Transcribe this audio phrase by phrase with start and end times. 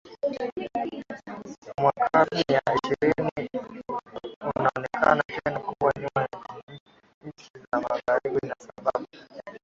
[1.77, 3.81] mwa karne ya ishirini
[4.41, 6.39] ukaonekana tena kuwa nyuma ya
[7.27, 9.07] nchi za magharibi na sababu